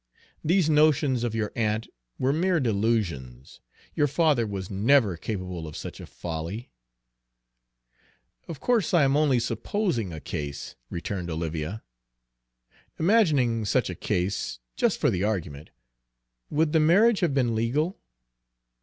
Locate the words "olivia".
11.29-11.83